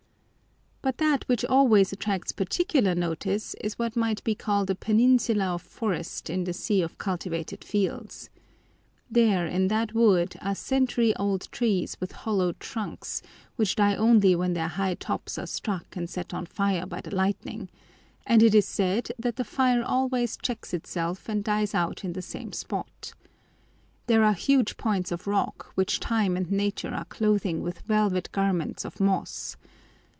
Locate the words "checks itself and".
20.35-21.43